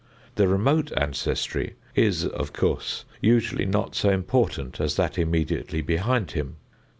[0.33, 6.55] The remote ancestry is, of course, usually not so important as that immediately behind him.